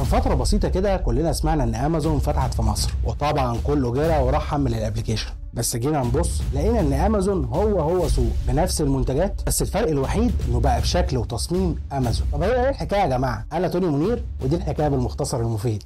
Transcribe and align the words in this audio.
من 0.00 0.06
فترة 0.06 0.34
بسيطة 0.34 0.68
كده 0.68 0.96
كلنا 0.96 1.32
سمعنا 1.32 1.64
إن 1.64 1.74
امازون 1.74 2.18
فتحت 2.18 2.54
في 2.54 2.62
مصر 2.62 2.94
وطبعا 3.04 3.56
كله 3.64 3.92
جرى 3.92 4.18
وراح 4.18 4.42
حمل 4.46 4.74
ال 4.74 4.79
application 4.79 5.30
بس 5.54 5.76
جينا 5.76 6.02
نبص 6.02 6.40
لقينا 6.54 6.80
إن 6.80 6.92
امازون 6.92 7.44
هو 7.44 7.80
هو 7.80 8.08
سوق 8.08 8.26
بنفس 8.48 8.80
المنتجات 8.80 9.40
بس 9.46 9.62
الفرق 9.62 9.88
الوحيد 9.88 10.32
إنه 10.48 10.60
بقى 10.60 10.80
بشكل 10.80 11.16
وتصميم 11.16 11.76
امازون 11.92 12.26
طب 12.32 12.42
هي 12.42 12.62
إيه 12.64 12.68
الحكاية 12.70 13.00
يا 13.00 13.06
جماعة؟ 13.06 13.44
أنا 13.52 13.68
توني 13.68 13.86
منير 13.86 14.24
ودي 14.44 14.56
الحكاية 14.56 14.88
بالمختصر 14.88 15.40
المفيد. 15.40 15.82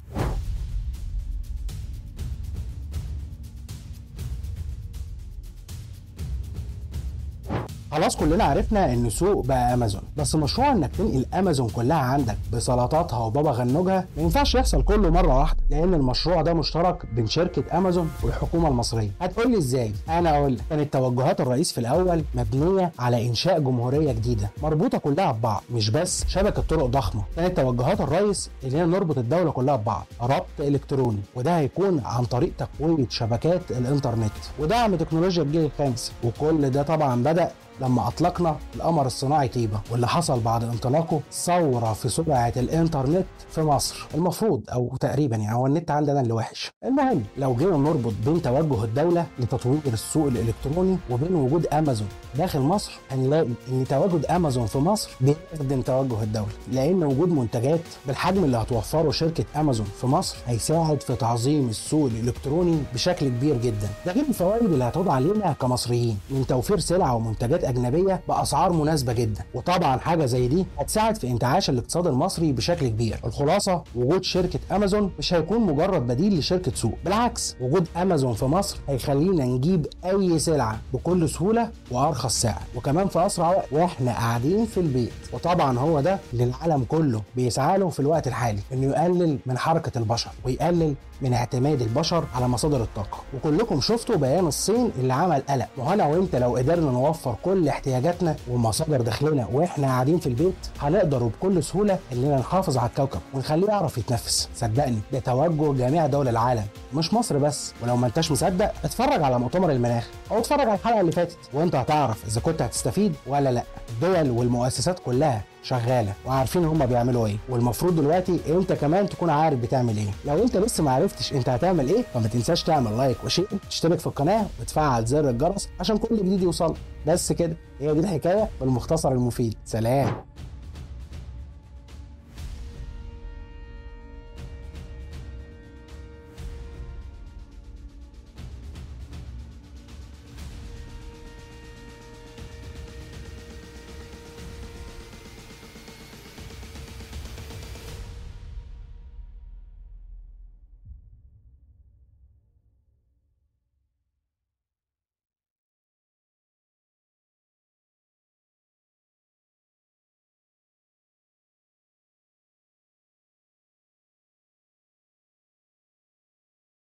خلاص 7.95 8.15
كلنا 8.15 8.43
عرفنا 8.43 8.93
إن 8.93 9.09
سوق 9.09 9.45
بقى 9.45 9.73
أمازون 9.73 10.01
بس 10.17 10.35
مشروع 10.35 10.71
إنك 10.71 10.95
تنقل 10.95 11.25
أمازون 11.33 11.69
كلها 11.69 11.97
عندك 11.97 12.37
بسلطاتها 12.53 13.19
وبابا 13.19 13.51
غنوجها 13.51 14.05
ما 14.17 14.23
ينفعش 14.23 14.55
يحصل 14.55 14.83
كله 14.83 15.09
مرة 15.09 15.37
واحدة 15.39 15.59
لأن 15.69 15.93
المشروع 15.93 16.41
ده 16.41 16.53
مشترك 16.53 17.05
بين 17.13 17.27
شركة 17.27 17.77
أمازون 17.77 18.11
والحكومة 18.23 18.67
المصرية. 18.69 19.09
هتقول 19.21 19.51
لي 19.51 19.57
إزاي؟ 19.57 19.91
أنا 20.09 20.37
أقول 20.37 20.53
لك 20.55 20.61
كانت 20.69 20.93
توجهات 20.93 21.41
الرئيس 21.41 21.71
في 21.71 21.77
الأول 21.77 22.23
مبنية 22.35 22.91
على 22.99 23.27
إنشاء 23.27 23.59
جمهورية 23.59 24.11
جديدة 24.11 24.49
مربوطة 24.63 24.97
كلها 24.97 25.31
ببعض 25.31 25.63
مش 25.73 25.89
بس 25.89 26.25
شبكة 26.27 26.61
طرق 26.61 26.85
ضخمة. 26.85 27.23
كانت 27.35 27.57
توجهات 27.57 28.01
الرئيس 28.01 28.49
اللي 28.63 28.77
هي 28.77 28.85
نربط 28.85 29.17
الدولة 29.17 29.51
كلها 29.51 29.75
ببعض 29.75 30.05
ربط 30.21 30.45
إلكتروني 30.59 31.21
وده 31.35 31.57
هيكون 31.57 32.01
عن 32.05 32.23
طريق 32.25 32.51
تقويه 32.57 33.05
شبكات 33.09 33.71
الإنترنت. 33.71 34.31
ودعم 34.59 34.95
تكنولوجيا 34.95 35.43
الجيل 35.43 35.65
الخامس 35.65 36.11
وكل 36.23 36.69
ده 36.69 36.83
طبعا 36.83 37.23
بدأ 37.23 37.51
لما 37.81 38.07
أطلقنا 38.07 38.55
القمر 38.75 39.05
الصناعي 39.05 39.47
طيبة 39.47 39.79
واللي 39.91 40.07
حصل 40.07 40.39
بعد 40.39 40.63
انطلاقه 40.63 41.19
ثورة 41.31 41.93
في 41.93 42.09
سرعه 42.09 42.53
الإنترنت 42.57 43.25
في 43.49 43.61
مصر. 43.61 44.07
المفروض 44.15 44.61
أو 44.73 44.95
تقريبا 44.99 45.35
يعني 45.35 45.55
هو 45.55 45.67
النت 45.67 45.91
عندنا 45.91 46.21
اللي 46.21 46.33
وحش. 46.33 46.71
المهم 46.85 47.23
لو 47.37 47.55
جينا 47.55 47.77
نربط 47.77 48.13
بين 48.25 48.41
توجه 48.41 48.83
الدولة 48.83 49.25
لتطوير 49.39 49.79
السوق 49.87 50.27
الإلكتروني 50.27 50.97
وبين 51.09 51.35
وجود 51.35 51.65
أمازون 51.67 52.07
داخل 52.35 52.59
مصر 52.59 52.91
هنلاقي 53.11 53.47
إن 53.69 53.85
تواجد 53.89 54.25
أمازون 54.25 54.65
في 54.65 54.77
مصر 54.77 55.09
بيخدم 55.21 55.81
توجه 55.81 56.23
الدولة 56.23 56.47
لأن 56.71 57.03
وجود 57.03 57.29
منتجات 57.29 57.79
بالحجم 58.07 58.43
اللي 58.43 58.57
هتوفره 58.57 59.11
شركة 59.11 59.45
أمازون 59.55 59.87
في 60.01 60.07
مصر 60.07 60.37
هيساعد 60.47 61.03
في 61.03 61.15
تعظيم 61.15 61.69
السوق 61.69 62.05
الإلكتروني 62.05 62.77
بشكل 62.93 63.27
كبير 63.27 63.57
جدا. 63.57 63.89
ده 64.05 64.11
غير 64.11 64.23
الفوائد 64.29 64.63
اللي 64.63 64.83
هتعود 64.83 65.07
علينا 65.07 65.51
كمصريين 65.61 66.17
من 66.29 66.45
توفير 66.47 66.79
سلع 66.79 67.13
ومنتجات 67.13 67.63
أجنبية 67.69 68.21
بأسعار 68.27 68.73
مناسبة 68.73 69.13
جدا. 69.13 69.43
وطبعا 69.53 69.97
حاجة 69.97 70.25
زي 70.25 70.47
دي 70.47 70.65
هتساعد 70.79 71.15
في 71.17 71.27
انتعاش 71.27 71.69
الاقتصاد 71.69 72.07
المصري 72.07 72.51
بشكل 72.51 72.87
كبير. 72.87 73.19
الخلاصة 73.25 73.83
وجود 73.95 74.23
شركة 74.23 74.59
أمازون 74.71 75.11
مش 75.19 75.33
هيكون 75.33 75.61
مجرد 75.61 76.07
بديل 76.07 76.39
لشركة 76.39 76.71
سوق. 76.75 76.93
بالعكس 77.05 77.55
وجود 77.61 77.87
أمازون 77.97 78.33
في 78.33 78.45
مصر 78.45 78.77
هيخلينا 78.89 79.45
نجيب 79.45 79.87
أي 80.05 80.39
سلعة 80.39 80.79
بكل 80.93 81.29
سهولة 81.29 81.69
وأرخص 81.91 82.41
سعر. 82.41 82.61
وكمان 82.75 83.07
في 83.07 83.25
أسرع 83.25 83.49
وقت 83.49 83.65
وإحنا 83.71 84.11
قاعدين 84.11 84.65
في 84.65 84.79
البيت. 84.79 85.11
وطبعا 85.33 85.79
هو 85.79 85.99
ده 86.01 86.19
اللي 86.33 86.43
العالم 86.43 86.83
كله 86.83 87.21
بيسعى 87.35 87.77
له 87.77 87.89
في 87.89 87.99
الوقت 87.99 88.27
الحالي 88.27 88.59
إنه 88.73 88.85
يقلل 88.87 89.37
من 89.45 89.57
حركة 89.57 89.97
البشر 89.97 90.29
ويقلل 90.45 90.95
من 91.21 91.33
اعتماد 91.33 91.81
البشر 91.81 92.25
على 92.35 92.47
مصادر 92.47 92.81
الطاقة. 92.83 93.17
وكلكم 93.33 93.81
شفتوا 93.81 94.15
بيان 94.15 94.47
الصين 94.47 94.91
اللي 94.99 95.13
عمل 95.13 95.43
قلق. 95.49 95.67
وأنا 95.77 96.05
وأنت 96.05 96.35
لو 96.35 96.55
قدرنا 96.55 96.91
نوفر 96.91 97.35
كل 97.43 97.54
احتياجاتنا 97.69 98.35
ومصادر 98.49 99.01
دخلنا 99.01 99.47
وإحنا 99.53 99.87
قاعدين 99.87 100.19
في 100.19 100.27
البيت 100.27 100.53
هنقدر 100.79 101.23
وبكل 101.23 101.63
سهولة 101.63 101.99
إننا 102.13 102.37
نحافظ 102.39 102.77
على 102.77 102.89
الكوكب 102.89 103.19
ونخليه 103.33 103.67
يعرف 103.67 103.97
يتنفس. 103.97 104.49
صدقني 104.55 104.99
ده 105.13 105.19
توجه 105.19 105.73
جميع 105.77 106.07
دول 106.07 106.27
العالم 106.27 106.65
مش 106.93 107.13
مصر 107.13 107.37
بس. 107.37 107.73
ولو 107.83 107.95
ما 107.95 108.07
انتش 108.07 108.31
مصدق 108.31 108.71
اتفرج 108.83 109.23
على 109.23 109.39
مؤتمر 109.39 109.71
المناخ 109.71 110.07
أو 110.31 110.37
اتفرج 110.39 110.59
على 110.61 110.73
الحلقة 110.73 111.01
اللي 111.01 111.11
فاتت. 111.11 111.37
وأنت 111.53 111.75
هتعرف 111.75 112.25
إذا 112.27 112.41
كنت 112.41 112.61
هتستفيد 112.61 113.13
ولا 113.27 113.51
لأ. 113.51 113.63
الدول 113.89 114.29
والمؤسسات 114.31 114.99
كلها 114.99 115.41
شغالة 115.69 116.13
وعارفين 116.25 116.65
هم 116.65 116.85
بيعملوا 116.85 117.27
إيه. 117.27 117.37
والمفروض 117.49 117.95
دلوقتي 117.95 118.39
أنت 118.49 118.73
كمان 118.73 119.09
تكون 119.09 119.29
عارف 119.29 119.59
بتعمل 119.59 119.97
إيه. 119.97 120.09
لو 120.25 120.43
أنت 120.43 120.57
لسه 120.57 120.83
ما 120.83 120.91
عرفتش 120.91 121.33
أنت 121.33 121.49
هتعمل 121.49 121.89
إيه 121.89 122.03
فما 122.13 122.27
تنساش 122.27 122.63
تعمل 122.63 122.97
like 122.97 123.17
و 123.23 123.27
share 123.27 123.47
تشترك 123.69 123.99
في 123.99 124.07
القناة 124.07 124.45
وتفعل 124.61 125.05
زر 125.05 125.29
الجرس 125.29 125.69
عشان 125.79 125.97
كل 125.97 126.17
جديد 126.17 126.43
يوصل. 126.43 126.75
بس 127.07 127.31
كده 127.31 127.57
هي 127.79 127.93
دي 127.93 127.99
الحكاية 127.99 128.49
بالمختصر 128.61 129.11
المفيد. 129.11 129.55
سلام. 129.65 130.15